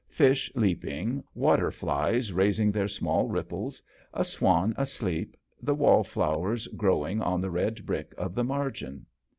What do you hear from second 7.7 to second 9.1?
brick of the margin.